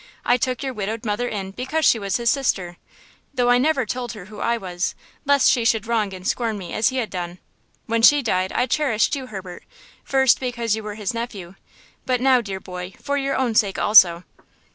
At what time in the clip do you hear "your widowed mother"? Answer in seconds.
0.63-1.27